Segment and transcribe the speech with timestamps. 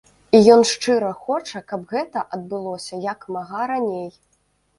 [0.37, 4.09] І ён шчыра хоча, каб гэта адбылося як мага раней.